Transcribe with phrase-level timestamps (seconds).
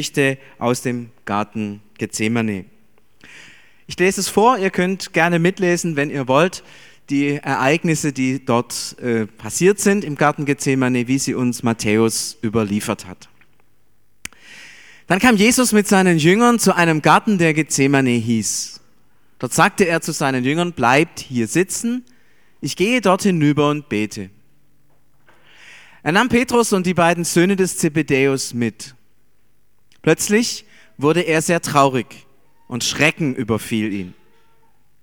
[0.00, 2.64] Geschichte aus dem Garten Gethsemane.
[3.86, 6.64] Ich lese es vor, ihr könnt gerne mitlesen, wenn ihr wollt,
[7.10, 13.06] die Ereignisse, die dort äh, passiert sind im Garten Gethsemane, wie sie uns Matthäus überliefert
[13.06, 13.28] hat.
[15.06, 18.80] Dann kam Jesus mit seinen Jüngern zu einem Garten, der Gethsemane hieß.
[19.38, 22.06] Dort sagte er zu seinen Jüngern, bleibt hier sitzen,
[22.62, 24.30] ich gehe dort hinüber und bete.
[26.02, 28.94] Er nahm Petrus und die beiden Söhne des Zebedäus mit.
[30.02, 30.64] Plötzlich
[30.98, 32.26] wurde er sehr traurig
[32.68, 34.14] und Schrecken überfiel ihn.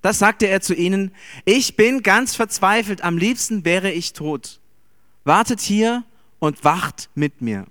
[0.02, 1.12] Da sagte er zu ihnen,
[1.46, 4.60] ich bin ganz verzweifelt, am liebsten wäre ich tot.
[5.24, 6.04] Wartet hier
[6.40, 7.66] und wacht mit mir.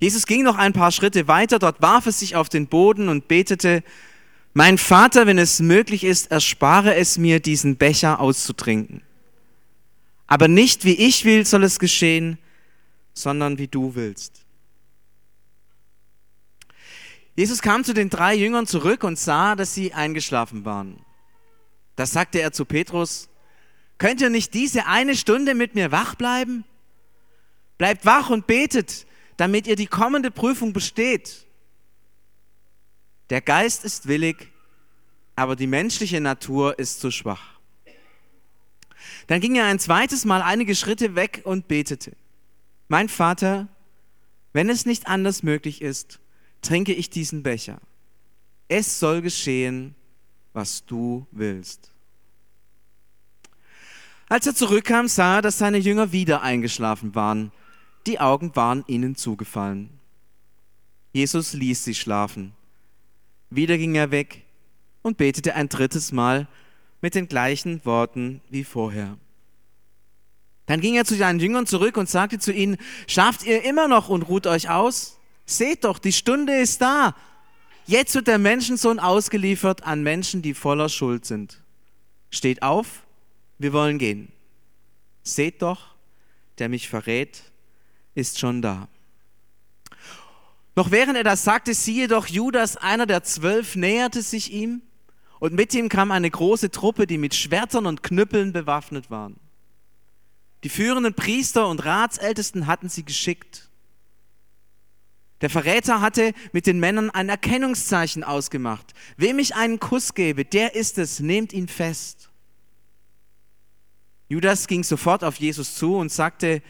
[0.00, 3.28] Jesus ging noch ein paar Schritte weiter, dort warf er sich auf den Boden und
[3.28, 3.82] betete,
[4.52, 9.02] mein Vater, wenn es möglich ist, erspare es mir, diesen Becher auszutrinken.
[10.26, 12.38] Aber nicht wie ich will soll es geschehen,
[13.14, 14.45] sondern wie du willst.
[17.36, 21.04] Jesus kam zu den drei Jüngern zurück und sah, dass sie eingeschlafen waren.
[21.94, 23.28] Da sagte er zu Petrus,
[23.98, 26.64] könnt ihr nicht diese eine Stunde mit mir wach bleiben?
[27.76, 29.06] Bleibt wach und betet,
[29.36, 31.46] damit ihr die kommende Prüfung besteht.
[33.28, 34.50] Der Geist ist willig,
[35.34, 37.60] aber die menschliche Natur ist zu schwach.
[39.26, 42.16] Dann ging er ein zweites Mal einige Schritte weg und betete.
[42.88, 43.68] Mein Vater,
[44.54, 46.18] wenn es nicht anders möglich ist,
[46.62, 47.80] trinke ich diesen Becher.
[48.68, 49.94] Es soll geschehen,
[50.52, 51.92] was du willst.
[54.28, 57.52] Als er zurückkam, sah er, dass seine Jünger wieder eingeschlafen waren.
[58.06, 59.90] Die Augen waren ihnen zugefallen.
[61.12, 62.52] Jesus ließ sie schlafen.
[63.50, 64.44] Wieder ging er weg
[65.02, 66.48] und betete ein drittes Mal
[67.00, 69.16] mit den gleichen Worten wie vorher.
[70.66, 74.08] Dann ging er zu seinen Jüngern zurück und sagte zu ihnen, schafft ihr immer noch
[74.08, 75.15] und ruht euch aus?
[75.46, 77.14] Seht doch, die Stunde ist da.
[77.86, 81.62] Jetzt wird der Menschensohn ausgeliefert an Menschen, die voller Schuld sind.
[82.30, 83.04] Steht auf,
[83.58, 84.32] wir wollen gehen.
[85.22, 85.94] Seht doch,
[86.58, 87.44] der mich verrät,
[88.16, 88.88] ist schon da.
[90.74, 94.82] Noch während er das sagte, siehe doch, Judas, einer der zwölf, näherte sich ihm
[95.38, 99.36] und mit ihm kam eine große Truppe, die mit Schwertern und Knüppeln bewaffnet waren.
[100.64, 103.65] Die führenden Priester und Ratsältesten hatten sie geschickt
[105.40, 108.94] der Verräter hatte mit den Männern ein Erkennungszeichen ausgemacht.
[109.16, 112.30] Wem ich einen Kuss gebe, der ist es, nehmt ihn fest.
[114.28, 116.62] Judas ging sofort auf Jesus zu und sagte,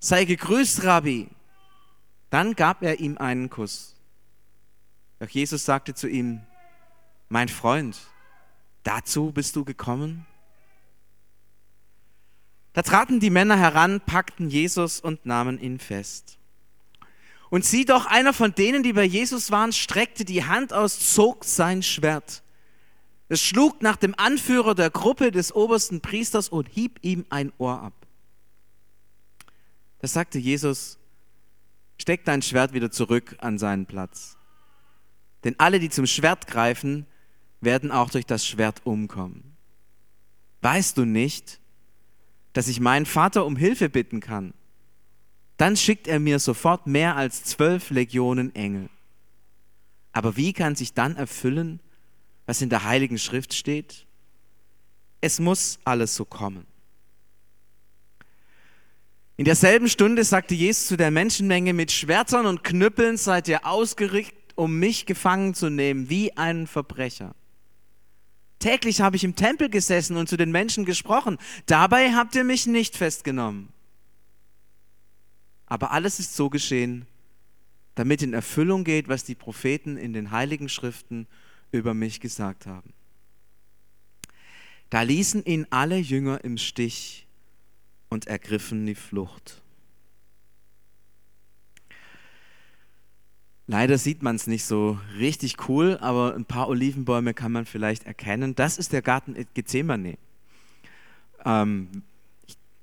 [0.00, 1.28] sei gegrüßt, Rabbi.
[2.28, 3.94] Dann gab er ihm einen Kuss.
[5.20, 6.42] Doch Jesus sagte zu ihm,
[7.28, 7.98] mein Freund,
[8.82, 10.26] dazu bist du gekommen?
[12.72, 16.36] Da traten die Männer heran, packten Jesus und nahmen ihn fest.
[17.50, 21.44] Und sieh doch, einer von denen, die bei Jesus waren, streckte die Hand aus, zog
[21.44, 22.42] sein Schwert.
[23.28, 27.80] Es schlug nach dem Anführer der Gruppe des obersten Priesters und hieb ihm ein Ohr
[27.80, 27.94] ab.
[30.00, 30.98] Da sagte Jesus,
[31.98, 34.36] steck dein Schwert wieder zurück an seinen Platz.
[35.44, 37.06] Denn alle, die zum Schwert greifen,
[37.60, 39.56] werden auch durch das Schwert umkommen.
[40.62, 41.60] Weißt du nicht,
[42.52, 44.52] dass ich meinen Vater um Hilfe bitten kann?
[45.56, 48.88] Dann schickt er mir sofort mehr als zwölf Legionen Engel.
[50.12, 51.80] Aber wie kann sich dann erfüllen,
[52.46, 54.06] was in der Heiligen Schrift steht?
[55.20, 56.66] Es muss alles so kommen.
[59.38, 64.54] In derselben Stunde sagte Jesus zu der Menschenmenge, mit Schwertern und Knüppeln seid ihr ausgerichtet,
[64.54, 67.34] um mich gefangen zu nehmen, wie einen Verbrecher.
[68.58, 71.36] Täglich habe ich im Tempel gesessen und zu den Menschen gesprochen.
[71.66, 73.68] Dabei habt ihr mich nicht festgenommen.
[75.66, 77.06] Aber alles ist so geschehen,
[77.94, 81.26] damit in Erfüllung geht, was die Propheten in den heiligen Schriften
[81.72, 82.92] über mich gesagt haben.
[84.90, 87.26] Da ließen ihn alle Jünger im Stich
[88.08, 89.62] und ergriffen die Flucht.
[93.66, 98.04] Leider sieht man es nicht so richtig cool, aber ein paar Olivenbäume kann man vielleicht
[98.04, 98.54] erkennen.
[98.54, 100.18] Das ist der Garten Gethsemane.
[101.44, 102.02] Ähm,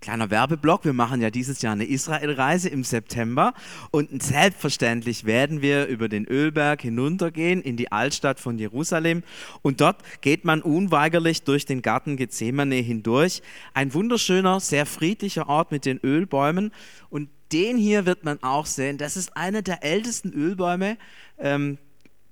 [0.04, 3.54] Kleiner Werbeblock, wir machen ja dieses Jahr eine Israelreise im September
[3.90, 9.24] und selbstverständlich werden wir über den Ölberg hinuntergehen in die Altstadt von Jerusalem
[9.62, 13.42] und dort geht man unweigerlich durch den Garten Gethsemane hindurch.
[13.74, 16.74] Ein wunderschöner, sehr friedlicher Ort mit den Ölbäumen
[17.10, 18.98] und den hier wird man auch sehen.
[18.98, 20.98] Das ist einer der ältesten Ölbäume,
[21.40, 21.78] ähm,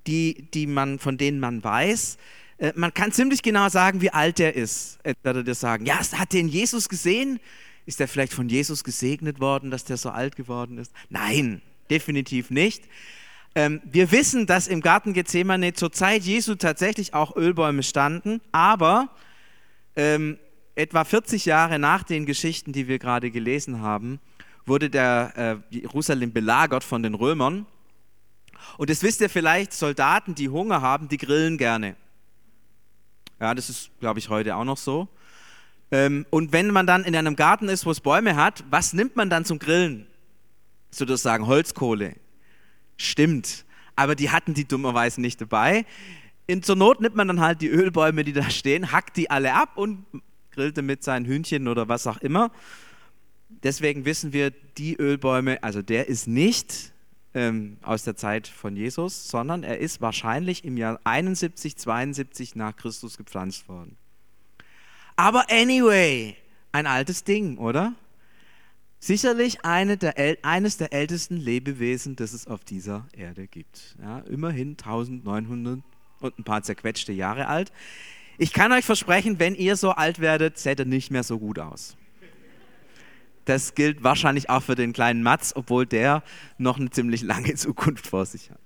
[0.07, 2.17] die, die man, von denen man weiß.
[2.61, 4.99] Äh, man kann ziemlich genau sagen, wie alt der ist.
[5.03, 7.39] Er würde sagen, ja, hat den Jesus gesehen?
[7.85, 10.93] Ist er vielleicht von Jesus gesegnet worden, dass der so alt geworden ist?
[11.09, 12.83] Nein, definitiv nicht.
[13.55, 19.09] Ähm, wir wissen, dass im Garten Gethsemane zur Zeit Jesu tatsächlich auch Ölbäume standen, aber
[19.95, 20.37] ähm,
[20.75, 24.19] etwa 40 Jahre nach den Geschichten, die wir gerade gelesen haben,
[24.65, 27.65] wurde der äh, Jerusalem belagert von den Römern.
[28.77, 31.95] Und das wisst ihr vielleicht, Soldaten, die Hunger haben, die grillen gerne.
[33.41, 35.07] Ja, das ist, glaube ich, heute auch noch so.
[35.89, 39.15] Ähm, und wenn man dann in einem Garten ist, wo es Bäume hat, was nimmt
[39.15, 40.05] man dann zum Grillen?
[40.91, 42.15] Sozusagen Holzkohle.
[42.97, 43.65] Stimmt.
[43.95, 45.87] Aber die hatten die dummerweise nicht dabei.
[46.45, 49.55] In zur Not nimmt man dann halt die Ölbäume, die da stehen, hackt die alle
[49.55, 50.05] ab und
[50.51, 52.51] grillt damit sein Hühnchen oder was auch immer.
[53.63, 56.90] Deswegen wissen wir, die Ölbäume, also der ist nicht
[57.33, 62.75] ähm, aus der Zeit von Jesus, sondern er ist wahrscheinlich im Jahr 71, 72 nach
[62.75, 63.97] Christus gepflanzt worden.
[65.15, 66.35] Aber anyway,
[66.71, 67.93] ein altes Ding, oder?
[68.99, 73.95] Sicherlich eine der, eines der ältesten Lebewesen, das es auf dieser Erde gibt.
[74.01, 75.81] Ja, immerhin 1900
[76.19, 77.71] und ein paar zerquetschte Jahre alt.
[78.37, 81.59] Ich kann euch versprechen, wenn ihr so alt werdet, seht ihr nicht mehr so gut
[81.59, 81.97] aus.
[83.45, 86.23] Das gilt wahrscheinlich auch für den kleinen Mats, obwohl der
[86.57, 88.59] noch eine ziemlich lange Zukunft vor sich hat.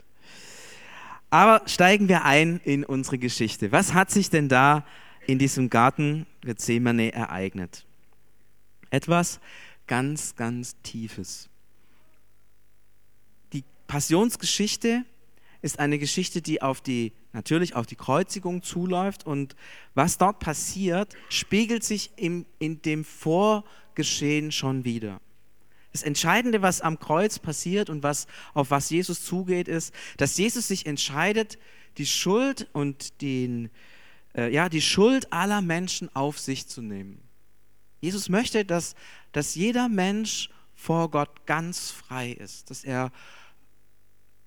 [1.29, 3.71] Aber steigen wir ein in unsere Geschichte.
[3.71, 4.85] Was hat sich denn da
[5.27, 7.85] in diesem Garten Gethsemane ereignet?
[8.89, 9.39] Etwas,
[9.87, 11.49] ganz, ganz Tiefes.
[13.53, 15.03] Die Passionsgeschichte
[15.61, 19.55] ist eine Geschichte, die auf die, natürlich auf die Kreuzigung zuläuft und
[19.95, 23.03] was dort passiert, spiegelt sich im, in dem
[23.95, 25.21] Vorgeschehen schon wieder.
[25.93, 30.67] Das Entscheidende, was am Kreuz passiert und was, auf was Jesus zugeht, ist, dass Jesus
[30.67, 31.57] sich entscheidet,
[31.97, 33.69] die Schuld und den,
[34.35, 37.21] äh, ja, die Schuld aller Menschen auf sich zu nehmen.
[38.01, 38.95] Jesus möchte, dass
[39.31, 43.11] dass jeder Mensch vor Gott ganz frei ist, dass er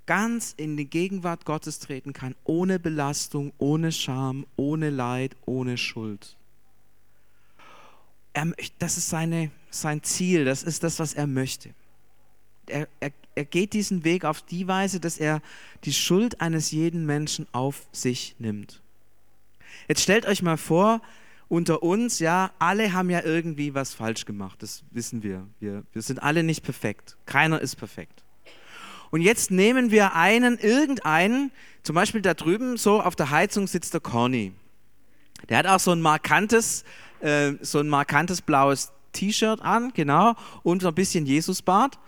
[0.07, 6.38] ganz in die Gegenwart Gottes treten kann, ohne Belastung, ohne Scham, ohne Leid, ohne Schuld.
[8.33, 11.71] Er, das ist seine, sein Ziel, das ist das, was er möchte.
[12.67, 15.41] Er, er, er geht diesen Weg auf die Weise, dass er
[15.85, 18.83] die Schuld eines jeden Menschen auf sich nimmt.
[19.89, 21.01] Jetzt stellt euch mal vor,
[21.49, 25.47] unter uns, ja, alle haben ja irgendwie was falsch gemacht, das wissen wir.
[25.61, 25.83] wir.
[25.93, 27.17] Wir sind alle nicht perfekt.
[27.25, 28.23] Keiner ist perfekt.
[29.11, 31.51] Und jetzt nehmen wir einen, irgendeinen,
[31.83, 34.53] zum Beispiel da drüben, so auf der Heizung sitzt der Corny.
[35.49, 36.85] Der hat auch so ein markantes,
[37.21, 41.99] äh, so ein markantes blaues T-Shirt an, genau, und so ein bisschen Jesusbart.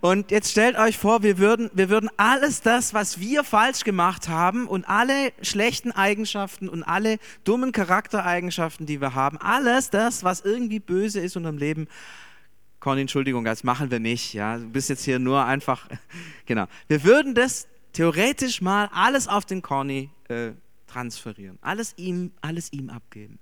[0.00, 4.28] Und jetzt stellt euch vor, wir würden, wir würden alles das, was wir falsch gemacht
[4.28, 10.40] haben und alle schlechten Eigenschaften und alle dummen Charaktereigenschaften, die wir haben, alles das, was
[10.42, 11.88] irgendwie böse ist in unserem Leben,
[12.80, 14.34] Conny, Entschuldigung, das machen wir nicht.
[14.34, 15.88] Ja, du bist jetzt hier nur einfach,
[16.46, 16.66] genau.
[16.86, 20.52] Wir würden das theoretisch mal alles auf den Conny äh,
[20.88, 23.38] transferieren, alles ihm, alles ihm abgeben.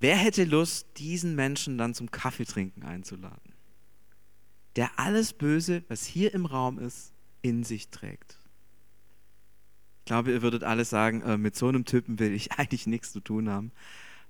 [0.00, 3.56] Wer hätte Lust, diesen Menschen dann zum Kaffeetrinken einzuladen?
[4.76, 7.12] der alles Böse, was hier im Raum ist,
[7.42, 8.38] in sich trägt.
[10.00, 13.12] Ich glaube, ihr würdet alle sagen, äh, mit so einem Typen will ich eigentlich nichts
[13.12, 13.72] zu tun haben,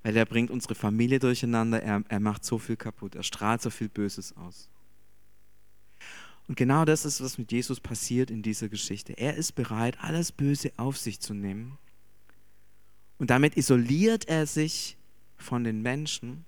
[0.02, 3.70] weil er bringt unsere Familie durcheinander, er, er macht so viel kaputt, er strahlt so
[3.70, 4.70] viel Böses aus.
[6.48, 9.12] Und genau das ist, was mit Jesus passiert in dieser Geschichte.
[9.14, 11.78] Er ist bereit, alles Böse auf sich zu nehmen.
[13.18, 14.96] Und damit isoliert er sich
[15.36, 16.44] von den Menschen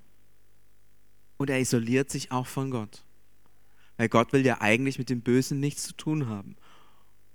[1.37, 3.05] und er isoliert sich auch von Gott.
[3.97, 6.57] Weil Gott will ja eigentlich mit dem Bösen nichts zu tun haben.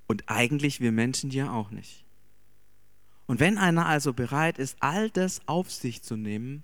[0.07, 2.05] Und eigentlich wir Menschen ja auch nicht.
[3.25, 6.63] Und wenn einer also bereit ist, all das auf sich zu nehmen,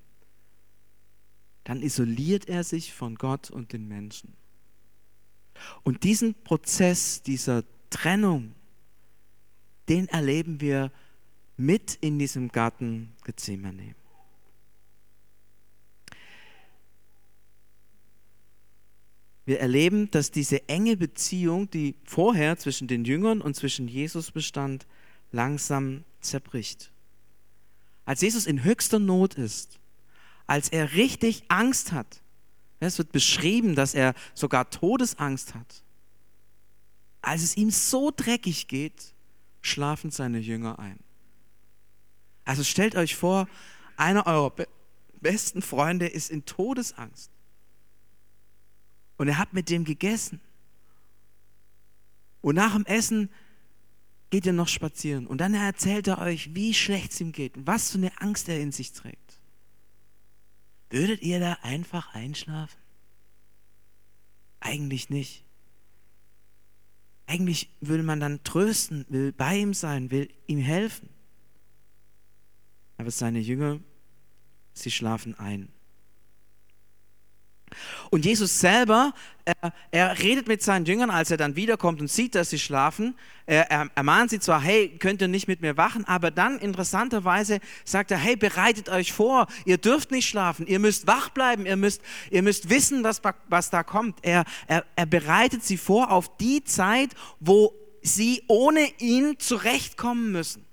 [1.64, 4.34] dann isoliert er sich von Gott und den Menschen.
[5.84, 8.54] Und diesen Prozess dieser Trennung,
[9.88, 10.92] den erleben wir
[11.58, 13.96] mit in diesem Garten Gethsemane.
[19.46, 24.86] Wir erleben, dass diese enge Beziehung, die vorher zwischen den Jüngern und zwischen Jesus bestand,
[25.32, 26.92] langsam zerbricht.
[28.06, 29.80] Als Jesus in höchster Not ist,
[30.46, 32.22] als er richtig Angst hat,
[32.88, 35.84] es wird beschrieben, dass er sogar Todesangst hat,
[37.22, 39.14] als es ihm so dreckig geht,
[39.62, 41.00] schlafen seine Jünger ein.
[42.46, 43.48] Also stellt euch vor,
[43.98, 44.54] einer eurer
[45.20, 47.30] besten Freunde ist in Todesangst.
[49.18, 50.40] Und er hat mit dem gegessen.
[52.42, 53.30] Und nach dem Essen
[54.30, 55.28] geht er noch spazieren.
[55.28, 58.48] Und dann erzählt er euch, wie schlecht es ihm geht und was für eine Angst
[58.48, 59.29] er in sich trägt.
[60.90, 62.80] Würdet ihr da einfach einschlafen?
[64.60, 65.44] Eigentlich nicht.
[67.28, 71.10] Eigentlich will man dann trösten, will bei ihm sein, will ihm helfen.
[72.98, 73.80] Aber seine Jünger,
[74.74, 75.70] sie schlafen ein.
[78.10, 79.14] Und Jesus selber,
[79.46, 83.16] er, er, redet mit seinen Jüngern, als er dann wiederkommt und sieht, dass sie schlafen.
[83.46, 86.60] Er, er, er mahnt sie zwar, hey, könnt ihr nicht mit mir wachen, aber dann
[86.60, 91.66] interessanterweise sagt er, hey, bereitet euch vor, ihr dürft nicht schlafen, ihr müsst wach bleiben,
[91.66, 94.20] ihr müsst, ihr müsst wissen, was, was da kommt.
[94.22, 97.10] Er, er, er bereitet sie vor auf die Zeit,
[97.40, 100.66] wo sie ohne ihn zurechtkommen müssen.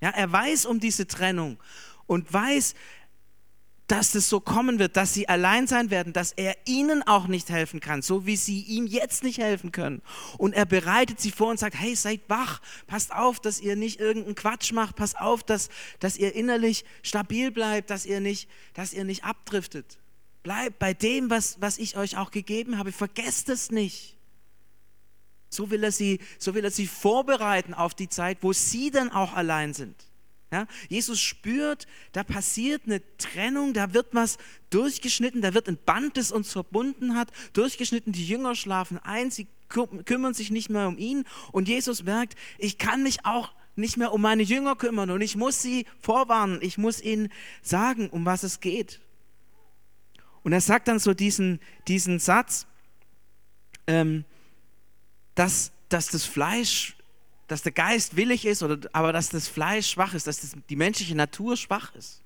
[0.00, 1.58] Ja, er weiß um diese Trennung
[2.06, 2.74] und weiß,
[3.92, 7.50] dass es so kommen wird, dass sie allein sein werden, dass er ihnen auch nicht
[7.50, 10.00] helfen kann, so wie sie ihm jetzt nicht helfen können.
[10.38, 14.00] Und er bereitet sie vor und sagt, hey, seid wach, passt auf, dass ihr nicht
[14.00, 15.68] irgendeinen Quatsch macht, passt auf, dass,
[16.00, 19.98] dass ihr innerlich stabil bleibt, dass ihr nicht, dass ihr nicht abdriftet.
[20.42, 24.16] Bleibt bei dem, was, was ich euch auch gegeben habe, vergesst es nicht.
[25.50, 29.12] So will, er sie, so will er sie vorbereiten auf die Zeit, wo sie dann
[29.12, 29.96] auch allein sind.
[30.52, 34.36] Ja, Jesus spürt, da passiert eine Trennung, da wird was
[34.68, 38.12] durchgeschnitten, da wird ein Band, das uns verbunden hat, durchgeschnitten.
[38.12, 41.24] Die Jünger schlafen ein, sie kümmern sich nicht mehr um ihn.
[41.52, 45.36] Und Jesus merkt, ich kann mich auch nicht mehr um meine Jünger kümmern und ich
[45.36, 47.32] muss sie vorwarnen, ich muss ihnen
[47.62, 49.00] sagen, um was es geht.
[50.42, 52.66] Und er sagt dann so diesen, diesen Satz,
[53.86, 54.26] ähm,
[55.34, 56.96] dass, dass das Fleisch
[57.52, 60.76] dass der Geist willig ist, oder, aber dass das Fleisch schwach ist, dass das, die
[60.76, 62.22] menschliche Natur schwach ist.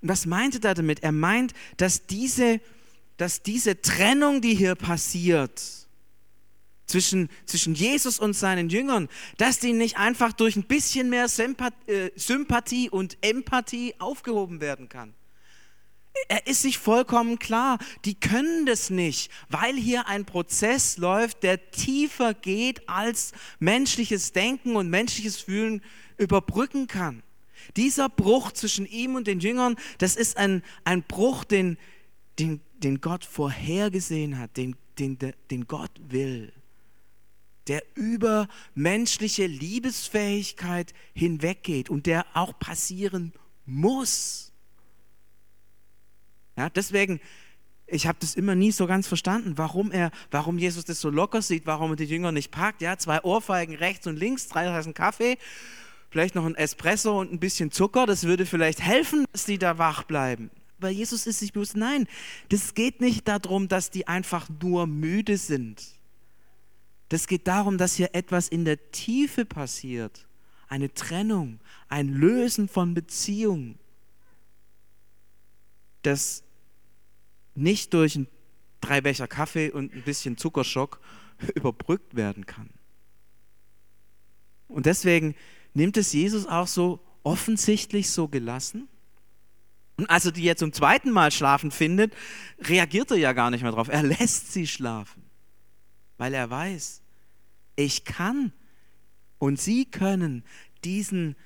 [0.00, 1.02] Und was meinte er damit?
[1.02, 2.60] Er meint, dass diese,
[3.16, 5.60] dass diese Trennung, die hier passiert,
[6.86, 9.08] zwischen, zwischen Jesus und seinen Jüngern,
[9.38, 15.14] dass die nicht einfach durch ein bisschen mehr äh, Sympathie und Empathie aufgehoben werden kann
[16.28, 21.70] er ist sich vollkommen klar, die können das nicht, weil hier ein Prozess läuft, der
[21.70, 25.82] tiefer geht, als menschliches Denken und menschliches Fühlen
[26.18, 27.22] überbrücken kann.
[27.76, 31.78] Dieser Bruch zwischen ihm und den Jüngern, das ist ein, ein Bruch, den,
[32.38, 35.18] den, den Gott vorhergesehen hat, den, den,
[35.50, 36.52] den Gott will,
[37.68, 43.32] der über menschliche Liebesfähigkeit hinweggeht und der auch passieren
[43.64, 44.51] muss.
[46.62, 47.18] Ja, deswegen,
[47.88, 51.42] ich habe das immer nie so ganz verstanden, warum, er, warum Jesus das so locker
[51.42, 52.82] sieht, warum er die Jünger nicht packt.
[52.82, 55.38] Ja, zwei Ohrfeigen rechts und links, drei Tassen Kaffee,
[56.08, 59.78] vielleicht noch ein Espresso und ein bisschen Zucker, das würde vielleicht helfen, dass die da
[59.78, 60.52] wach bleiben.
[60.78, 62.06] Aber Jesus ist sich bewusst, nein,
[62.48, 65.82] das geht nicht darum, dass die einfach nur müde sind.
[67.08, 70.28] Das geht darum, dass hier etwas in der Tiefe passiert.
[70.68, 73.80] Eine Trennung, ein Lösen von Beziehungen
[76.02, 76.42] das
[77.54, 78.26] nicht durch ein
[78.80, 81.00] drei Becher Kaffee und ein bisschen Zuckerschock
[81.54, 82.70] überbrückt werden kann.
[84.68, 85.34] Und deswegen
[85.74, 88.88] nimmt es Jesus auch so offensichtlich so gelassen.
[89.96, 92.14] Und als er die jetzt zum zweiten Mal schlafen findet,
[92.60, 93.88] reagiert er ja gar nicht mehr drauf.
[93.88, 95.22] Er lässt sie schlafen,
[96.16, 97.02] weil er weiß,
[97.76, 98.52] ich kann
[99.38, 100.44] und sie können
[100.84, 101.36] diesen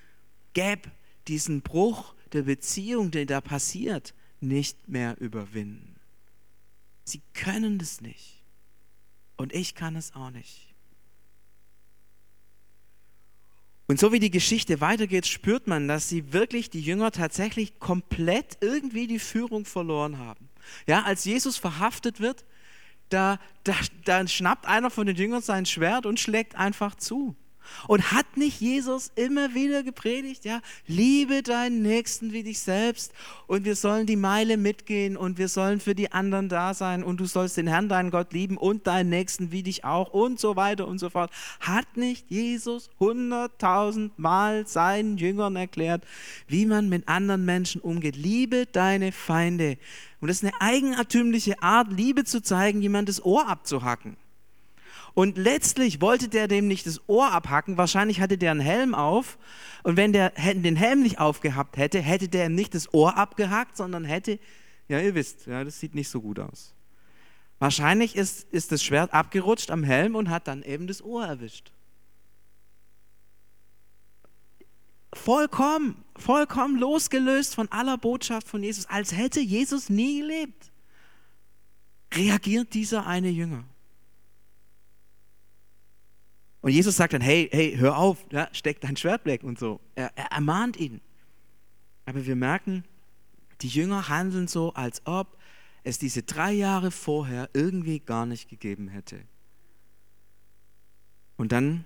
[0.54, 0.90] Gap,
[1.28, 5.95] diesen Bruch der Beziehung, der da passiert, nicht mehr überwinden.
[7.06, 8.42] Sie können das nicht.
[9.36, 10.74] Und ich kann es auch nicht.
[13.86, 18.58] Und so wie die Geschichte weitergeht, spürt man, dass sie wirklich, die Jünger tatsächlich komplett
[18.60, 20.48] irgendwie die Führung verloren haben.
[20.88, 22.44] Ja, als Jesus verhaftet wird,
[23.08, 27.36] da, da, da schnappt einer von den Jüngern sein Schwert und schlägt einfach zu.
[27.88, 33.12] Und hat nicht Jesus immer wieder gepredigt, ja, liebe deinen Nächsten wie dich selbst
[33.46, 37.20] und wir sollen die Meile mitgehen und wir sollen für die anderen da sein und
[37.20, 40.56] du sollst den Herrn, deinen Gott lieben und deinen Nächsten wie dich auch und so
[40.56, 41.30] weiter und so fort.
[41.60, 46.04] Hat nicht Jesus hunderttausend Mal seinen Jüngern erklärt,
[46.48, 48.16] wie man mit anderen Menschen umgeht?
[48.16, 49.78] Liebe deine Feinde.
[50.20, 54.16] Und das ist eine eigenartümliche Art, Liebe zu zeigen, jemand das Ohr abzuhacken.
[55.16, 57.78] Und letztlich wollte der dem nicht das Ohr abhacken.
[57.78, 59.38] Wahrscheinlich hatte der einen Helm auf.
[59.82, 63.78] Und wenn der den Helm nicht aufgehabt hätte, hätte der ihm nicht das Ohr abgehackt,
[63.78, 64.38] sondern hätte,
[64.88, 66.74] ja, ihr wisst, ja, das sieht nicht so gut aus.
[67.58, 71.72] Wahrscheinlich ist, ist das Schwert abgerutscht am Helm und hat dann eben das Ohr erwischt.
[75.14, 80.70] Vollkommen, vollkommen losgelöst von aller Botschaft von Jesus, als hätte Jesus nie gelebt.
[82.12, 83.64] Reagiert dieser eine Jünger.
[86.66, 89.78] Und Jesus sagt dann, hey, hey, hör auf, ja, steck dein Schwert weg und so.
[89.94, 91.00] Er, er ermahnt ihn.
[92.06, 92.82] Aber wir merken,
[93.60, 95.38] die Jünger handeln so, als ob
[95.84, 99.22] es diese drei Jahre vorher irgendwie gar nicht gegeben hätte.
[101.36, 101.84] Und dann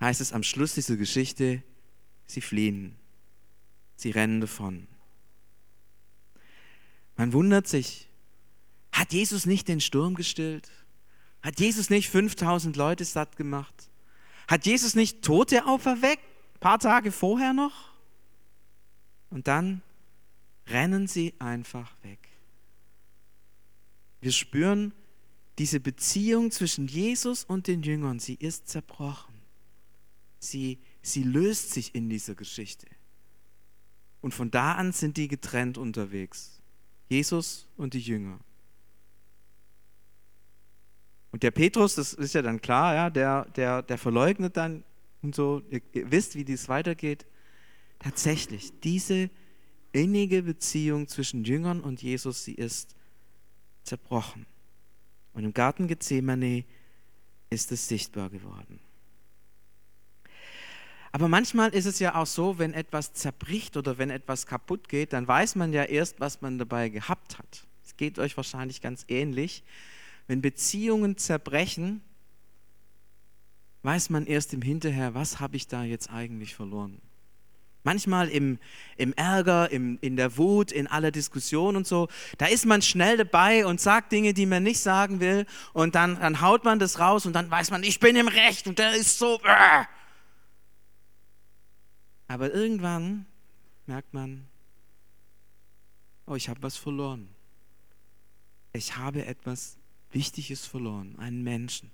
[0.00, 1.62] heißt es am Schluss dieser Geschichte,
[2.26, 2.94] sie fliehen,
[3.96, 4.86] sie rennen davon.
[7.16, 8.10] Man wundert sich,
[8.92, 10.70] hat Jesus nicht den Sturm gestillt?
[11.42, 13.90] Hat Jesus nicht 5000 Leute satt gemacht?
[14.48, 16.22] Hat Jesus nicht Tote auferweckt,
[16.54, 17.92] ein paar Tage vorher noch?
[19.30, 19.82] Und dann
[20.66, 22.28] rennen sie einfach weg.
[24.20, 24.92] Wir spüren
[25.58, 29.34] diese Beziehung zwischen Jesus und den Jüngern, sie ist zerbrochen.
[30.38, 32.86] Sie, sie löst sich in dieser Geschichte.
[34.20, 36.60] Und von da an sind die getrennt unterwegs.
[37.08, 38.38] Jesus und die Jünger.
[41.30, 44.84] Und der Petrus, das ist ja dann klar, ja, der, der, der verleugnet dann
[45.22, 47.26] und so, ihr, ihr wisst, wie dies weitergeht.
[47.98, 49.30] Tatsächlich, diese
[49.92, 52.94] innige Beziehung zwischen Jüngern und Jesus, sie ist
[53.82, 54.46] zerbrochen.
[55.34, 56.64] Und im Garten Gethsemane
[57.50, 58.80] ist es sichtbar geworden.
[61.10, 65.14] Aber manchmal ist es ja auch so, wenn etwas zerbricht oder wenn etwas kaputt geht,
[65.14, 67.66] dann weiß man ja erst, was man dabei gehabt hat.
[67.84, 69.64] Es geht euch wahrscheinlich ganz ähnlich.
[70.28, 72.02] Wenn Beziehungen zerbrechen,
[73.82, 77.00] weiß man erst im Hinterher, was habe ich da jetzt eigentlich verloren.
[77.82, 78.58] Manchmal im,
[78.98, 83.16] im Ärger, im, in der Wut, in aller Diskussion und so, da ist man schnell
[83.16, 86.98] dabei und sagt Dinge, die man nicht sagen will und dann, dann haut man das
[86.98, 89.40] raus und dann weiß man, ich bin im Recht und der ist so.
[89.42, 89.84] Äh.
[92.26, 93.24] Aber irgendwann
[93.86, 94.46] merkt man,
[96.26, 97.30] oh, ich habe was verloren.
[98.74, 99.78] Ich habe etwas
[100.10, 101.90] Wichtiges verloren, einen Menschen,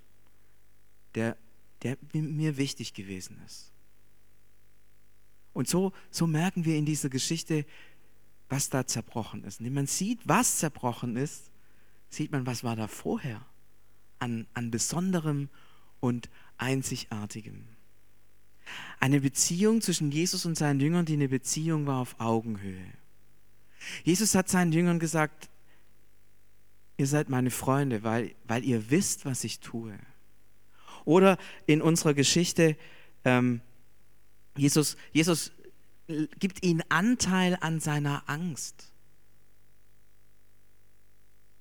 [1.15, 1.37] der,
[1.83, 3.73] der mir wichtig gewesen ist.
[5.53, 7.65] Und so, so merken wir in dieser Geschichte,
[8.49, 9.61] was da zerbrochen ist.
[9.61, 11.51] Und wenn man sieht, was zerbrochen ist,
[12.09, 13.45] sieht man, was war da vorher
[14.19, 15.49] an, an Besonderem
[16.01, 16.29] und
[16.59, 17.65] Einzigartigem.
[19.01, 22.87] Eine Beziehung zwischen Jesus und seinen Jüngern, die eine Beziehung war auf Augenhöhe.
[24.03, 25.51] Jesus hat seinen Jüngern gesagt,
[26.97, 29.99] ihr seid meine Freunde, weil, weil ihr wisst, was ich tue.
[31.05, 32.77] Oder in unserer Geschichte,
[33.25, 33.61] ähm,
[34.57, 35.53] Jesus, Jesus
[36.39, 38.93] gibt ihnen Anteil an seiner Angst.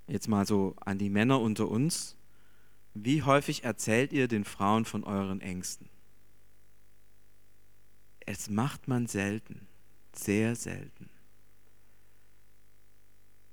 [0.08, 2.16] Jetzt mal so an die Männer unter uns.
[2.94, 5.90] Wie häufig erzählt ihr den Frauen von euren Ängsten?
[8.20, 9.68] Es macht man selten,
[10.14, 11.10] sehr selten.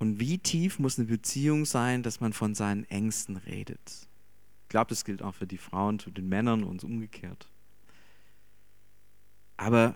[0.01, 4.09] Und wie tief muss eine Beziehung sein, dass man von seinen Ängsten redet?
[4.63, 7.49] Ich glaube, das gilt auch für die Frauen, zu den Männern und umgekehrt.
[9.59, 9.95] Aber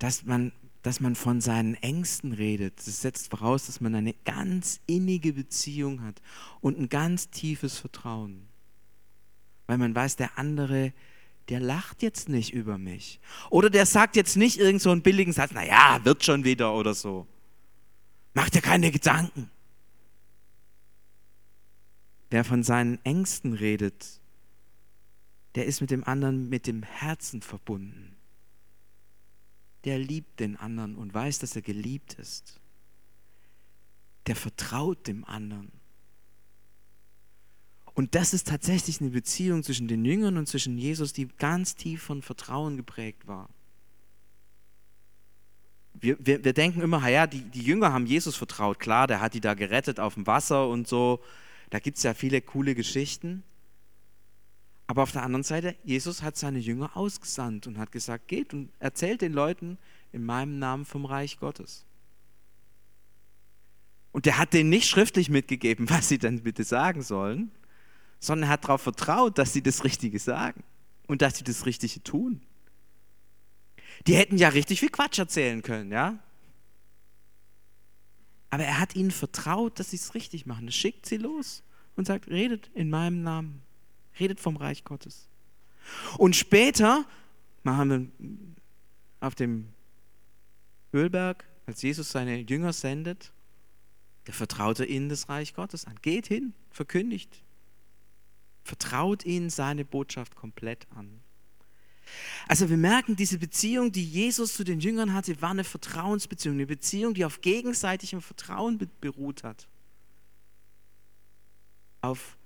[0.00, 0.50] dass man,
[0.82, 6.02] dass man von seinen Ängsten redet, das setzt voraus, dass man eine ganz innige Beziehung
[6.02, 6.20] hat
[6.60, 8.48] und ein ganz tiefes Vertrauen.
[9.68, 10.92] Weil man weiß, der andere,
[11.48, 13.20] der lacht jetzt nicht über mich.
[13.50, 16.92] Oder der sagt jetzt nicht irgend so einen billigen Satz, naja, wird schon wieder oder
[16.92, 17.28] so.
[18.38, 19.50] Mach dir keine Gedanken.
[22.30, 24.20] Wer von seinen Ängsten redet,
[25.56, 28.16] der ist mit dem anderen mit dem Herzen verbunden.
[29.82, 32.60] Der liebt den anderen und weiß, dass er geliebt ist.
[34.28, 35.72] Der vertraut dem anderen.
[37.92, 42.04] Und das ist tatsächlich eine Beziehung zwischen den Jüngern und zwischen Jesus, die ganz tief
[42.04, 43.48] von Vertrauen geprägt war
[46.00, 49.34] wir, wir, wir denken immer, ja, die, die Jünger haben Jesus vertraut, klar, der hat
[49.34, 51.20] die da gerettet auf dem Wasser und so.
[51.70, 53.42] Da gibt es ja viele coole Geschichten.
[54.86, 58.70] Aber auf der anderen Seite, Jesus hat seine Jünger ausgesandt und hat gesagt, geht und
[58.78, 59.76] erzählt den Leuten
[60.12, 61.84] in meinem Namen vom Reich Gottes.
[64.12, 67.50] Und der hat denen nicht schriftlich mitgegeben, was sie dann bitte sagen sollen,
[68.18, 70.64] sondern hat darauf vertraut, dass sie das Richtige sagen
[71.06, 72.40] und dass sie das Richtige tun.
[74.06, 76.18] Die hätten ja richtig viel Quatsch erzählen können, ja?
[78.50, 80.68] Aber er hat ihnen vertraut, dass sie es richtig machen.
[80.68, 81.62] Er schickt sie los
[81.96, 83.62] und sagt, redet in meinem Namen.
[84.18, 85.28] Redet vom Reich Gottes.
[86.16, 87.04] Und später
[87.62, 89.68] machen wir auf dem
[90.92, 93.32] Ölberg, als Jesus seine Jünger sendet,
[94.26, 95.96] der vertraute ihnen das Reich Gottes an.
[96.00, 97.42] Geht hin, verkündigt.
[98.64, 101.20] Vertraut ihnen seine Botschaft komplett an.
[102.46, 106.66] Also wir merken, diese Beziehung, die Jesus zu den Jüngern hatte, war eine Vertrauensbeziehung, eine
[106.66, 109.68] Beziehung, die auf gegenseitigem Vertrauen beruht hat.
[112.00, 112.36] Auf,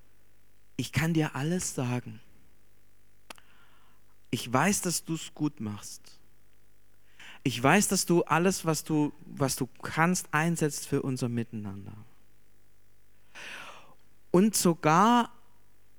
[0.76, 2.20] ich kann dir alles sagen.
[4.30, 6.00] Ich weiß, dass du es gut machst.
[7.44, 11.92] Ich weiß, dass du alles, was du, was du kannst, einsetzt für unser Miteinander.
[14.30, 15.32] Und sogar,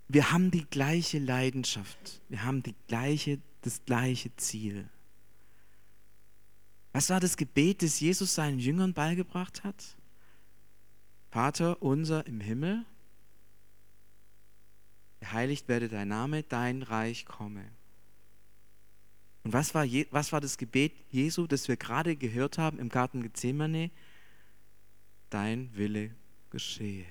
[0.07, 2.21] wir haben die gleiche Leidenschaft.
[2.29, 4.89] Wir haben die gleiche, das gleiche Ziel.
[6.91, 9.97] Was war das Gebet, das Jesus seinen Jüngern beigebracht hat?
[11.31, 12.85] Vater unser im Himmel,
[15.19, 17.65] geheiligt werde dein Name, dein Reich komme.
[19.43, 23.23] Und was war, was war das Gebet Jesu, das wir gerade gehört haben im Garten
[23.23, 23.89] Gethsemane?
[25.29, 26.11] Dein Wille
[26.51, 27.05] geschehe.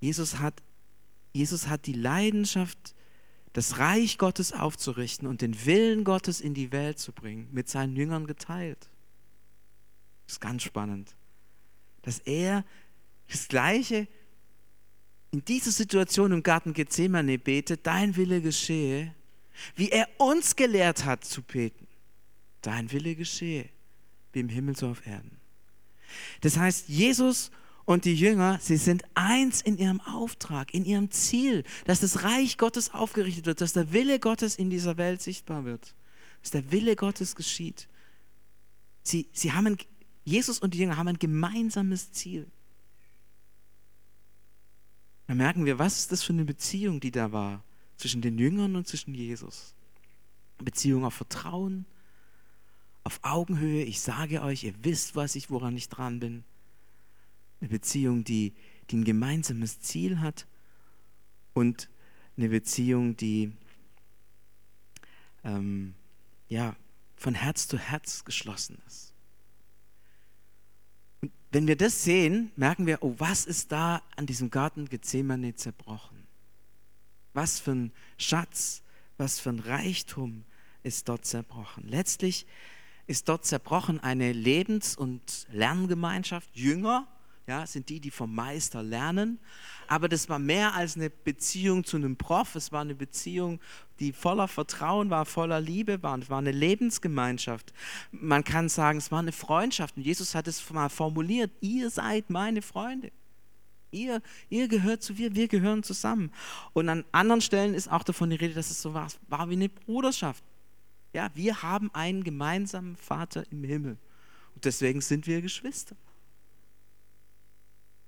[0.00, 0.62] Jesus hat,
[1.32, 2.94] Jesus hat die Leidenschaft,
[3.54, 7.96] das Reich Gottes aufzurichten und den Willen Gottes in die Welt zu bringen, mit seinen
[7.96, 8.90] Jüngern geteilt.
[10.26, 11.14] Das ist ganz spannend,
[12.02, 12.64] dass er
[13.28, 14.08] das Gleiche
[15.30, 19.14] in dieser Situation im Garten Gethsemane betet, dein Wille geschehe,
[19.76, 21.86] wie er uns gelehrt hat zu beten.
[22.60, 23.68] Dein Wille geschehe,
[24.32, 25.38] wie im Himmel so auf Erden.
[26.40, 27.52] Das heißt, Jesus
[27.84, 32.56] und die Jünger, sie sind eins in ihrem Auftrag, in ihrem Ziel, dass das Reich
[32.56, 35.94] Gottes aufgerichtet wird, dass der Wille Gottes in dieser Welt sichtbar wird,
[36.40, 37.88] dass der Wille Gottes geschieht.
[39.02, 39.76] Sie, sie haben ein,
[40.24, 42.46] Jesus und die Jünger haben ein gemeinsames Ziel.
[45.26, 47.62] Da merken wir, was ist das für eine Beziehung, die da war
[47.96, 49.74] zwischen den Jüngern und zwischen Jesus.
[50.58, 51.84] Beziehung auf Vertrauen,
[53.02, 53.84] auf Augenhöhe.
[53.84, 56.44] Ich sage euch, ihr wisst, was ich, woran ich dran bin.
[57.64, 58.52] Eine Beziehung, die,
[58.90, 60.46] die ein gemeinsames Ziel hat
[61.54, 61.88] und
[62.36, 63.52] eine Beziehung, die
[65.44, 65.94] ähm,
[66.50, 66.76] ja,
[67.16, 69.14] von Herz zu Herz geschlossen ist.
[71.22, 75.54] Und wenn wir das sehen, merken wir, oh, was ist da an diesem Garten Gethsemane
[75.54, 76.26] zerbrochen?
[77.32, 78.82] Was für ein Schatz,
[79.16, 80.44] was für ein Reichtum
[80.82, 81.88] ist dort zerbrochen.
[81.88, 82.46] Letztlich
[83.06, 86.54] ist dort zerbrochen eine Lebens- und Lerngemeinschaft.
[86.54, 87.08] Jünger
[87.46, 89.38] ja, sind die, die vom Meister lernen.
[89.86, 92.54] Aber das war mehr als eine Beziehung zu einem Prof.
[92.54, 93.60] Es war eine Beziehung,
[94.00, 96.18] die voller Vertrauen war, voller Liebe war.
[96.18, 97.74] Es war eine Lebensgemeinschaft.
[98.12, 99.96] Man kann sagen, es war eine Freundschaft.
[99.96, 103.12] Und Jesus hat es mal formuliert: Ihr seid meine Freunde.
[103.90, 106.32] Ihr, ihr gehört zu mir, wir gehören zusammen.
[106.72, 109.54] Und an anderen Stellen ist auch davon die Rede, dass es so war, war wie
[109.54, 110.42] eine Bruderschaft.
[111.12, 113.96] Ja, wir haben einen gemeinsamen Vater im Himmel.
[114.56, 115.94] Und deswegen sind wir Geschwister.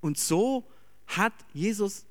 [0.01, 0.65] Und so
[1.07, 2.05] hat Jesus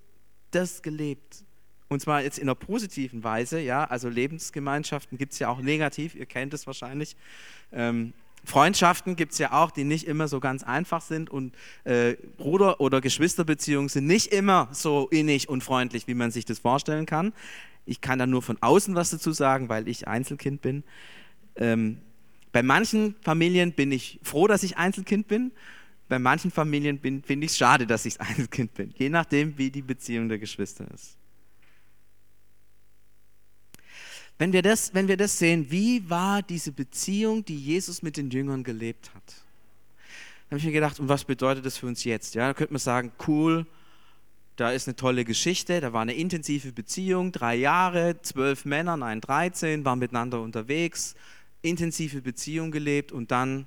[0.51, 1.45] das gelebt.
[1.89, 6.15] Und zwar jetzt in einer positiven Weise, ja, also Lebensgemeinschaften gibt es ja auch negativ,
[6.15, 7.17] ihr kennt es wahrscheinlich.
[7.73, 8.13] Ähm,
[8.45, 12.81] Freundschaften gibt es ja auch, die nicht immer so ganz einfach sind und äh, Bruder-
[12.81, 17.33] oder Geschwisterbeziehungen sind nicht immer so innig und freundlich, wie man sich das vorstellen kann.
[17.87, 20.85] Ich kann da nur von außen was dazu sagen, weil ich Einzelkind bin.
[21.57, 21.99] Ähm,
[22.53, 25.53] bei manchen Familien bin ich froh, dass ich Einzelkind bin.
[26.09, 29.83] Bei manchen Familien finde ich es schade, dass ich Einzelkind bin, je nachdem, wie die
[29.83, 31.17] Beziehung der Geschwister ist.
[34.39, 38.31] Wenn wir, das, wenn wir das sehen, wie war diese Beziehung, die Jesus mit den
[38.31, 39.25] Jüngern gelebt hat?
[40.47, 42.35] Da habe ich mir gedacht, und was bedeutet das für uns jetzt?
[42.35, 43.67] Ja, da könnte man sagen, cool,
[44.57, 49.21] da ist eine tolle Geschichte, da war eine intensive Beziehung, drei Jahre, zwölf Männer, nein,
[49.21, 51.15] 13, waren miteinander unterwegs,
[51.63, 53.67] intensive Beziehung gelebt und dann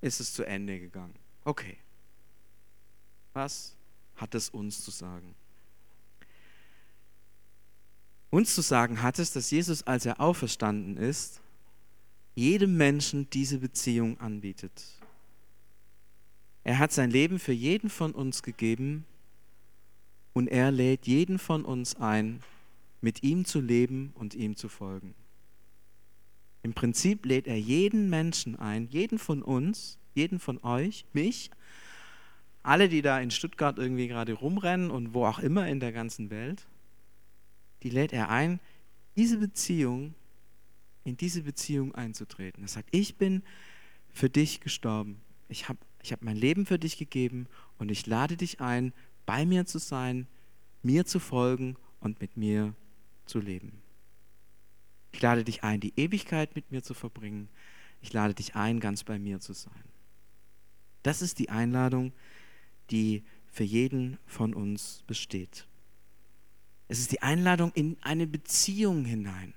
[0.00, 1.19] ist es zu Ende gegangen.
[1.50, 1.78] Okay.
[3.32, 3.74] Was
[4.14, 5.34] hat es uns zu sagen?
[8.30, 11.40] uns zu sagen hat es, dass Jesus, als er auferstanden ist,
[12.36, 14.84] jedem Menschen diese Beziehung anbietet.
[16.62, 19.04] Er hat sein Leben für jeden von uns gegeben
[20.32, 22.44] und er lädt jeden von uns ein,
[23.00, 25.16] mit ihm zu leben und ihm zu folgen.
[26.62, 31.50] Im Prinzip lädt er jeden Menschen ein, jeden von uns, jeden von euch, mich,
[32.62, 36.30] alle, die da in Stuttgart irgendwie gerade rumrennen und wo auch immer in der ganzen
[36.30, 36.66] Welt,
[37.82, 38.60] die lädt er ein,
[39.16, 40.14] diese Beziehung,
[41.04, 42.64] in diese Beziehung einzutreten.
[42.64, 43.42] Er sagt, ich bin
[44.12, 45.20] für dich gestorben.
[45.48, 47.46] Ich habe ich hab mein Leben für dich gegeben
[47.78, 48.92] und ich lade dich ein,
[49.26, 50.26] bei mir zu sein,
[50.82, 52.74] mir zu folgen und mit mir
[53.26, 53.82] zu leben.
[55.12, 57.48] Ich lade dich ein, die Ewigkeit mit mir zu verbringen.
[58.00, 59.89] Ich lade dich ein, ganz bei mir zu sein.
[61.02, 62.12] Das ist die Einladung,
[62.90, 65.66] die für jeden von uns besteht.
[66.88, 69.54] Es ist die Einladung in eine Beziehung hinein.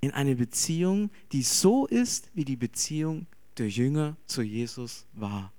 [0.00, 5.52] In eine Beziehung, die so ist, wie die Beziehung der Jünger zu Jesus war.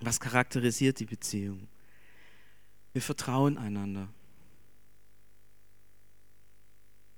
[0.00, 1.68] Was charakterisiert die Beziehung?
[2.92, 4.08] Wir vertrauen einander.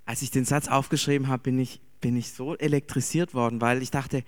[0.05, 3.90] Als ich den Satz aufgeschrieben habe, bin ich, bin ich so elektrisiert worden, weil ich
[3.90, 4.25] dachte,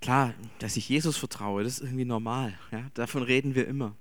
[0.00, 2.58] Klar, dass ich Jesus vertraue, das ist irgendwie normal.
[2.70, 2.82] Ja?
[2.94, 3.96] Davon reden wir immer.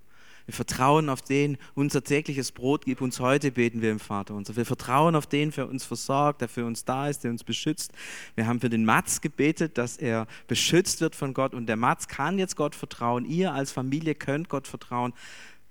[0.45, 4.55] Wir vertrauen auf den, unser tägliches Brot gibt uns heute, beten wir im Vater unser.
[4.55, 7.93] Wir vertrauen auf den, der uns versorgt, der für uns da ist, der uns beschützt.
[8.35, 12.07] Wir haben für den Mats gebetet, dass er beschützt wird von Gott und der Mats
[12.07, 13.25] kann jetzt Gott vertrauen.
[13.25, 15.13] Ihr als Familie könnt Gott vertrauen.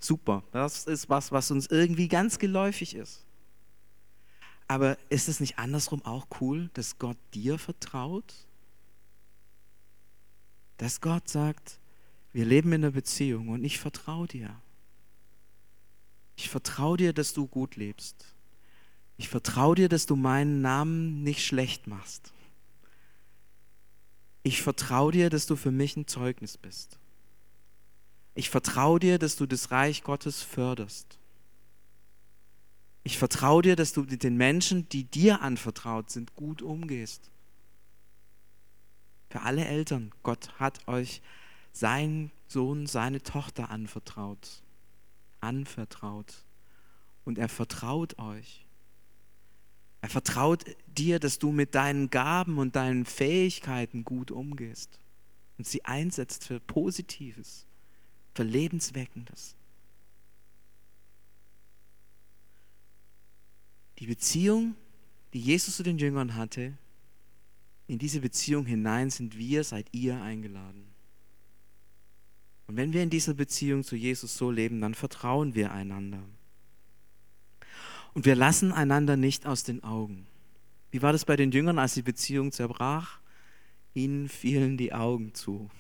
[0.01, 3.25] Super, das ist was, was uns irgendwie ganz geläufig ist.
[4.67, 8.35] Aber ist es nicht andersrum auch cool, dass Gott dir vertraut?
[10.79, 11.79] Dass Gott sagt,
[12.33, 14.55] wir leben in einer Beziehung und ich vertraue dir.
[16.37, 18.35] Ich vertraue dir, dass du gut lebst.
[19.17, 22.33] Ich vertraue dir, dass du meinen Namen nicht schlecht machst.
[24.43, 26.99] Ich vertraue dir, dass du für mich ein Zeugnis bist.
[28.35, 31.19] Ich vertraue dir, dass du das Reich Gottes förderst.
[33.05, 37.31] Ich vertraue dir, dass du mit den Menschen, die dir anvertraut sind, gut umgehst.
[39.35, 41.21] Für alle Eltern, Gott hat euch
[41.73, 44.63] seinen Sohn, seine Tochter anvertraut.
[45.41, 46.45] Anvertraut.
[47.25, 48.65] Und er vertraut euch.
[50.03, 55.01] Er vertraut dir, dass du mit deinen Gaben und deinen Fähigkeiten gut umgehst
[55.59, 57.67] und sie einsetzt für Positives,
[58.37, 59.57] für Lebensweckendes.
[63.99, 64.77] Die Beziehung,
[65.33, 66.79] die Jesus zu den Jüngern hatte,
[67.87, 70.87] in diese Beziehung hinein sind wir, seid ihr eingeladen.
[72.67, 76.23] Und wenn wir in dieser Beziehung zu Jesus so leben, dann vertrauen wir einander.
[78.15, 80.27] Und wir lassen einander nicht aus den Augen.
[80.91, 83.19] Wie war das bei den Jüngern, als die Beziehung zerbrach?
[83.93, 85.71] Ihnen fielen die Augen zu.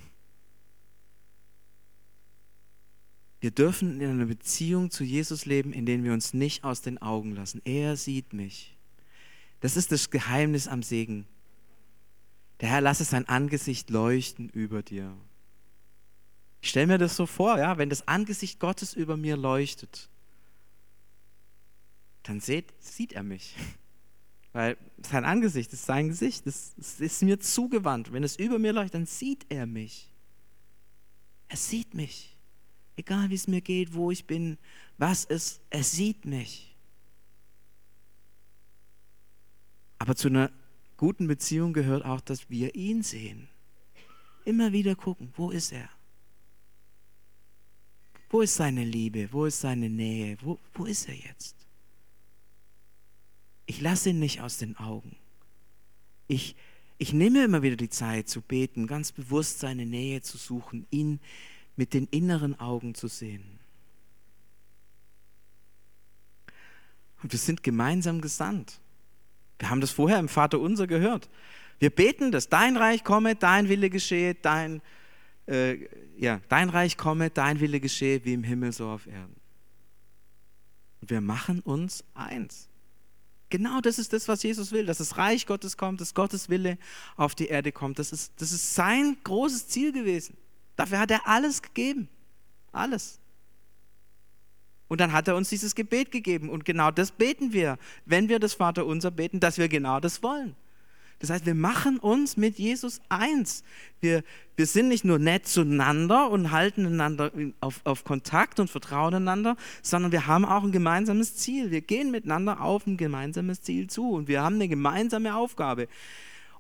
[3.41, 7.01] Wir dürfen in einer Beziehung zu Jesus leben, in der wir uns nicht aus den
[7.01, 7.61] Augen lassen.
[7.65, 8.77] Er sieht mich.
[9.61, 11.27] Das ist das Geheimnis am Segen.
[12.65, 15.15] Der Herr lasse sein Angesicht leuchten über dir.
[16.63, 20.09] Ich stelle mir das so vor, ja, wenn das Angesicht Gottes über mir leuchtet,
[22.23, 23.55] dann sieht, sieht er mich.
[24.55, 28.15] Weil sein Angesicht ist sein Gesicht, das ist mir zugewandt.
[28.15, 30.11] Wenn es über mir leuchtet, dann sieht er mich.
[31.49, 32.35] Er sieht mich.
[32.97, 34.57] Egal wie es mir geht, wo ich bin,
[34.97, 36.75] was ist, er sieht mich.
[39.99, 40.51] Aber zu einer
[40.97, 43.49] guten Beziehung gehört auch, dass wir ihn sehen.
[44.45, 45.89] Immer wieder gucken, wo ist er?
[48.31, 49.29] Wo ist seine Liebe?
[49.33, 50.37] Wo ist seine Nähe?
[50.41, 51.57] Wo, wo ist er jetzt?
[53.67, 55.17] Ich lasse ihn nicht aus den Augen.
[56.27, 56.57] Ich,
[56.99, 61.21] ich nehme immer wieder die Zeit zu beten, ganz bewusst seine Nähe zu suchen, ihn
[61.77, 63.59] mit den inneren Augen zu sehen.
[67.23, 68.81] Und wir sind gemeinsam gesandt.
[69.59, 71.29] Wir haben das vorher im Vater unser gehört.
[71.79, 74.81] Wir beten das, dein Reich komme, dein Wille geschehe, dein
[75.47, 79.37] äh, ja, dein Reich komme, dein Wille geschehe, wie im Himmel so auf Erden.
[81.01, 82.69] Und wir machen uns eins.
[83.51, 86.79] Genau das ist das, was Jesus will, dass das Reich Gottes kommt, dass Gottes Wille
[87.17, 87.99] auf die Erde kommt.
[87.99, 90.37] Das ist, das ist sein großes Ziel gewesen.
[90.77, 92.09] Dafür hat er alles gegeben.
[92.73, 93.21] Alles.
[94.95, 96.49] Und dann hat er uns dieses Gebet gegeben.
[96.49, 100.55] Und genau das beten wir, wenn wir das Vaterunser beten, dass wir genau das wollen.
[101.19, 103.65] Das heißt, wir machen uns mit Jesus eins.
[104.01, 104.23] Wir,
[104.55, 109.57] wir sind nicht nur nett zueinander und halten einander auf, auf Kontakt und vertrauen einander,
[109.83, 111.73] sondern wir haben auch ein gemeinsames Ziel.
[111.73, 115.89] Wir gehen miteinander auf ein gemeinsames Ziel zu und wir haben eine gemeinsame Aufgabe.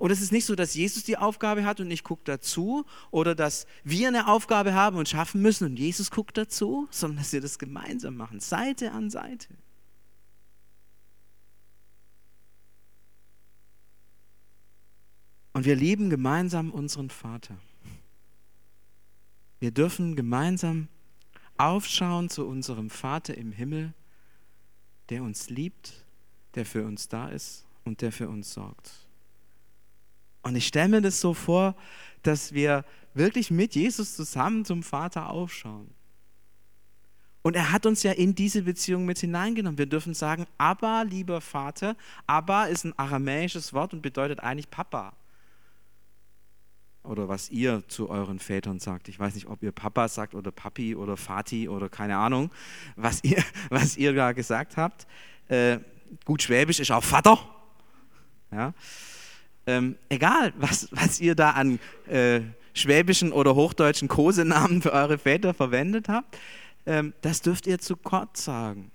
[0.04, 3.34] Und es ist nicht so, dass Jesus die Aufgabe hat und ich gucke dazu oder
[3.34, 7.40] dass wir eine Aufgabe haben und schaffen müssen und Jesus guckt dazu, sondern dass wir
[7.40, 9.48] das gemeinsam machen, Seite an Seite.
[15.54, 17.56] Und wir lieben gemeinsam unseren Vater.
[19.58, 20.88] Wir dürfen gemeinsam
[21.56, 23.94] aufschauen zu unserem Vater im Himmel,
[25.08, 26.04] der uns liebt,
[26.56, 29.03] der für uns da ist und der für uns sorgt.
[30.44, 31.74] Und ich stelle mir das so vor,
[32.22, 35.90] dass wir wirklich mit Jesus zusammen zum Vater aufschauen.
[37.42, 39.76] Und er hat uns ja in diese Beziehung mit hineingenommen.
[39.76, 41.96] Wir dürfen sagen, Abba, lieber Vater.
[42.26, 45.14] Abba ist ein aramäisches Wort und bedeutet eigentlich Papa
[47.04, 49.08] oder was ihr zu euren Vätern sagt.
[49.08, 52.50] Ich weiß nicht, ob ihr Papa sagt oder Papi oder Vati oder keine Ahnung,
[52.96, 55.06] was ihr, was ihr da gesagt habt.
[55.48, 55.78] Äh,
[56.24, 57.38] gut Schwäbisch ist auch Vater.
[58.50, 58.72] Ja.
[59.66, 62.40] Ähm, egal, was, was ihr da an äh,
[62.74, 66.36] schwäbischen oder hochdeutschen Kosenamen für eure Väter verwendet habt,
[66.86, 68.90] ähm, das dürft ihr zu Gott sagen.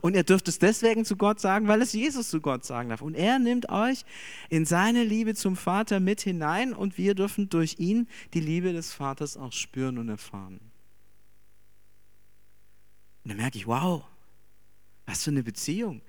[0.00, 3.02] Und ihr dürft es deswegen zu Gott sagen, weil es Jesus zu Gott sagen darf.
[3.02, 4.04] Und er nimmt euch
[4.48, 8.92] in seine Liebe zum Vater mit hinein und wir dürfen durch ihn die Liebe des
[8.92, 10.60] Vaters auch spüren und erfahren.
[13.24, 14.04] Und dann merke ich, wow,
[15.06, 16.00] was für eine Beziehung.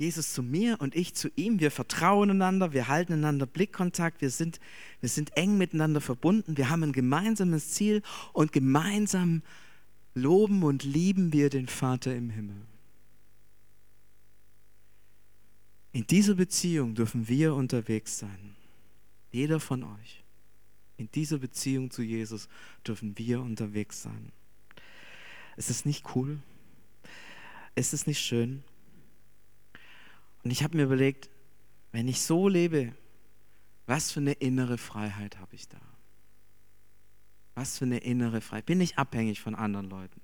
[0.00, 1.60] Jesus zu mir und ich zu ihm.
[1.60, 4.58] Wir vertrauen einander, wir halten einander Blickkontakt, wir sind,
[5.00, 8.00] wir sind eng miteinander verbunden, wir haben ein gemeinsames Ziel
[8.32, 9.42] und gemeinsam
[10.14, 12.56] loben und lieben wir den Vater im Himmel.
[15.92, 18.56] In dieser Beziehung dürfen wir unterwegs sein.
[19.32, 20.24] Jeder von euch.
[20.96, 22.48] In dieser Beziehung zu Jesus
[22.86, 24.32] dürfen wir unterwegs sein.
[25.58, 26.38] Ist es nicht cool?
[27.74, 28.64] Ist es nicht schön?
[30.42, 31.30] Und ich habe mir überlegt,
[31.92, 32.94] wenn ich so lebe,
[33.86, 35.80] was für eine innere Freiheit habe ich da?
[37.54, 38.66] Was für eine innere Freiheit.
[38.66, 40.20] Bin ich abhängig von anderen Leuten.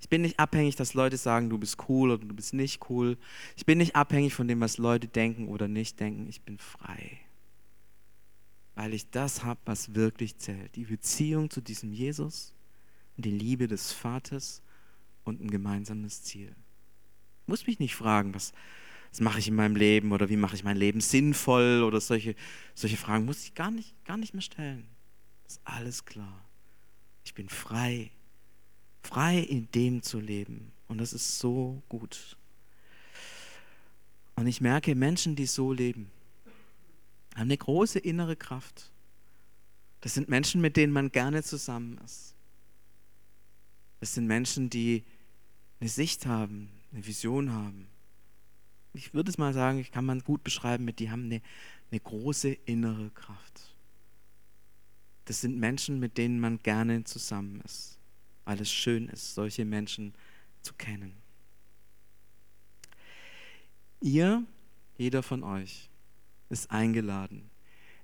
[0.00, 3.16] Ich bin nicht abhängig, dass Leute sagen, du bist cool oder du bist nicht cool.
[3.56, 6.26] Ich bin nicht abhängig von dem, was Leute denken oder nicht denken.
[6.28, 7.18] Ich bin frei.
[8.74, 10.74] Weil ich das habe, was wirklich zählt.
[10.76, 12.54] Die Beziehung zu diesem Jesus
[13.16, 14.62] und die Liebe des Vaters
[15.24, 16.54] und ein gemeinsames Ziel.
[17.42, 18.52] Ich muss mich nicht fragen, was,
[19.16, 22.34] was mache ich in meinem Leben oder wie mache ich mein Leben sinnvoll oder solche,
[22.74, 24.86] solche Fragen muss ich gar nicht, gar nicht mehr stellen.
[25.46, 26.44] Ist alles klar.
[27.24, 28.10] Ich bin frei.
[29.02, 30.70] Frei in dem zu leben.
[30.86, 32.36] Und das ist so gut.
[34.34, 36.10] Und ich merke, Menschen, die so leben,
[37.36, 38.90] haben eine große innere Kraft.
[40.02, 42.34] Das sind Menschen, mit denen man gerne zusammen ist.
[44.00, 45.04] Das sind Menschen, die
[45.80, 47.88] eine Sicht haben, eine Vision haben.
[48.96, 51.42] Ich würde es mal sagen, ich kann man gut beschreiben mit, die haben eine,
[51.90, 53.74] eine große innere Kraft.
[55.26, 57.98] Das sind Menschen, mit denen man gerne zusammen ist,
[58.44, 60.14] weil es schön ist, solche Menschen
[60.62, 61.14] zu kennen.
[64.00, 64.44] Ihr,
[64.98, 65.90] jeder von euch,
[66.48, 67.50] ist eingeladen,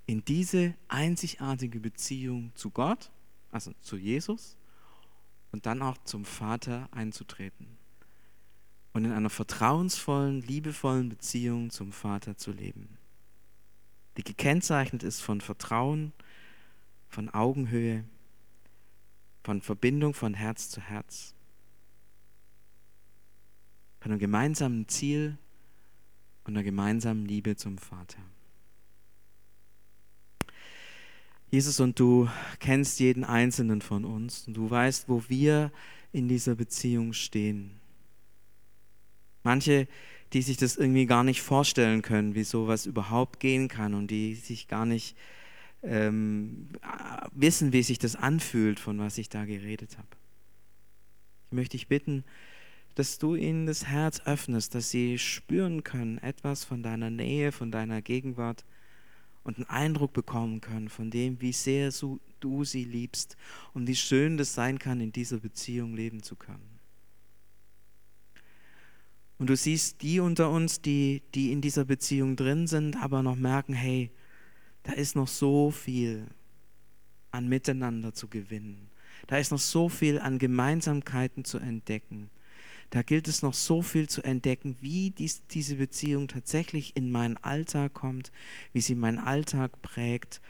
[0.07, 3.11] in diese einzigartige Beziehung zu Gott,
[3.51, 4.57] also zu Jesus,
[5.53, 7.82] und dann auch zum Vater einzutreten
[8.93, 12.99] und in einer vertrauensvollen, liebevollen Beziehung zum Vater zu leben,
[14.17, 16.13] die gekennzeichnet ist von Vertrauen,
[17.09, 18.05] von Augenhöhe,
[19.43, 21.35] von Verbindung von Herz zu Herz,
[24.01, 25.39] von einem gemeinsamen Ziel
[26.45, 28.19] und einer gemeinsamen Liebe zum Vater.
[31.51, 35.71] Jesus und du kennst jeden einzelnen von uns und du weißt, wo wir
[36.11, 37.82] in dieser Beziehung stehen.
[39.43, 39.89] Manche,
[40.33, 44.35] die sich das irgendwie gar nicht vorstellen können, wie sowas überhaupt gehen kann und die
[44.35, 45.17] sich gar nicht
[45.83, 46.69] ähm,
[47.33, 50.09] wissen, wie sich das anfühlt, von was ich da geredet habe.
[51.51, 52.25] Ich möchte dich bitten,
[52.95, 57.71] dass du ihnen das Herz öffnest, dass sie spüren können, etwas von deiner Nähe, von
[57.71, 58.65] deiner Gegenwart
[59.45, 61.91] und einen Eindruck bekommen können von dem, wie sehr
[62.41, 63.37] du sie liebst
[63.75, 66.72] und wie schön das sein kann, in dieser Beziehung leben zu können.
[69.43, 73.35] Und du siehst die unter uns, die, die in dieser Beziehung drin sind, aber noch
[73.35, 74.13] merken, hey,
[74.85, 76.29] da ist noch so viel
[77.33, 78.89] an Miteinander zu gewinnen.
[79.27, 82.31] Da ist noch so viel an Gemeinsamkeiten zu entdecken.
[82.91, 87.37] Da gilt es noch so viel zu entdecken, wie dies, diese Beziehung tatsächlich in meinen
[87.37, 88.31] Alltag kommt,
[88.73, 90.41] wie sie meinen Alltag prägt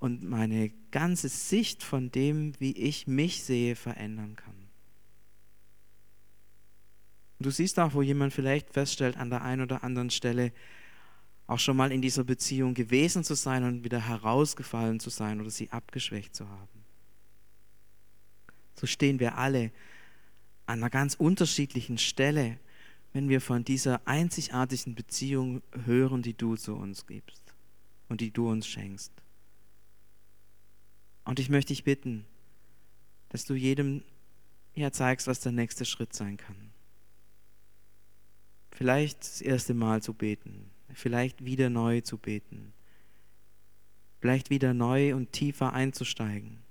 [0.00, 4.59] und meine ganze Sicht von dem, wie ich mich sehe, verändern kann.
[7.40, 10.52] Und du siehst auch, wo jemand vielleicht feststellt an der einen oder anderen Stelle,
[11.46, 15.48] auch schon mal in dieser Beziehung gewesen zu sein und wieder herausgefallen zu sein oder
[15.48, 16.84] sie abgeschwächt zu haben.
[18.74, 19.72] So stehen wir alle
[20.66, 22.58] an einer ganz unterschiedlichen Stelle,
[23.14, 27.54] wenn wir von dieser einzigartigen Beziehung hören, die du zu uns gibst
[28.10, 29.12] und die du uns schenkst.
[31.24, 32.26] Und ich möchte dich bitten,
[33.30, 34.02] dass du jedem
[34.74, 36.69] ja zeigst, was der nächste Schritt sein kann.
[38.80, 42.72] Vielleicht das erste Mal zu beten, vielleicht wieder neu zu beten,
[44.20, 46.62] vielleicht wieder neu und tiefer einzusteigen.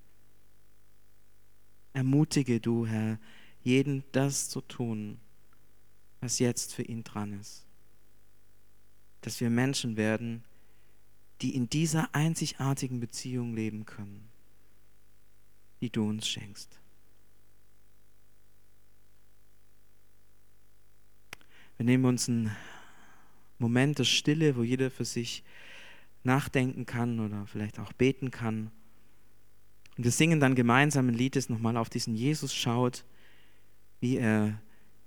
[1.94, 3.20] Ermutige du, Herr,
[3.62, 5.20] jeden das zu tun,
[6.20, 7.68] was jetzt für ihn dran ist.
[9.22, 10.44] Dass wir Menschen werden,
[11.42, 14.30] die in dieser einzigartigen Beziehung leben können,
[15.80, 16.79] die du uns schenkst.
[21.80, 22.52] Wir nehmen uns einen
[23.58, 25.46] Moment der Stille, wo jeder für sich
[26.26, 28.70] nachdenken kann oder vielleicht auch beten kann.
[29.96, 33.06] Und wir singen dann gemeinsam ein Lied, das nochmal auf diesen Jesus schaut,
[34.02, 34.60] wie er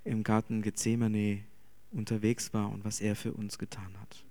[0.05, 1.45] im Garten Gethsemane
[1.91, 4.25] unterwegs war und was er für uns getan hat.